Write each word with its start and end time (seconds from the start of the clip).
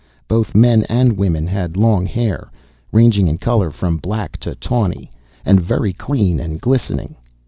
Both 0.27 0.55
men 0.55 0.81
and 0.85 1.15
women 1.15 1.45
had 1.45 1.77
long 1.77 2.07
hair, 2.07 2.49
ranging 2.91 3.27
in 3.27 3.37
color 3.37 3.69
from 3.69 3.97
black 3.99 4.35
to 4.37 4.55
tawny, 4.55 5.11
and 5.45 5.59
very 5.61 5.93
clean 5.93 6.39
and 6.39 6.59
glistening. 6.59 7.17